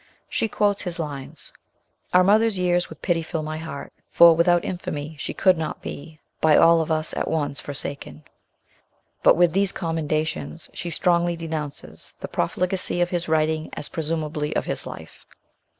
She 0.27 0.47
quotes 0.47 0.81
his 0.81 0.97
lines 0.97 1.53
Our 2.11 2.23
mother's 2.23 2.57
years 2.57 2.89
with 2.89 3.03
pity 3.03 3.21
fill 3.21 3.43
my 3.43 3.59
heart, 3.59 3.93
For 4.07 4.35
without 4.35 4.65
infamy 4.65 5.15
she 5.19 5.31
could 5.31 5.59
not 5.59 5.83
be 5.83 6.19
By 6.41 6.57
all 6.57 6.81
of 6.81 6.89
us 6.89 7.13
at 7.13 7.27
once 7.27 7.59
forsaken. 7.59 8.23
But 9.21 9.37
with 9.37 9.53
these 9.53 9.71
commendations 9.71 10.71
she 10.73 10.89
strongly 10.89 11.35
denounces 11.35 12.15
the 12.19 12.27
profligacy 12.27 12.99
of 12.99 13.11
his 13.11 13.29
writing 13.29 13.69
as 13.73 13.89
presumably 13.89 14.55
of 14.55 14.65
his 14.65 14.87
life. 14.87 15.23